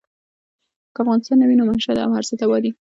که 0.95 0.99
افغانستان 1.03 1.37
نه 1.41 1.45
وي 1.47 1.55
نو 1.57 1.63
محشر 1.69 1.93
دی 1.95 2.01
او 2.05 2.11
هر 2.17 2.23
څه 2.29 2.33
تباه 2.39 2.59
دي. 2.63 2.71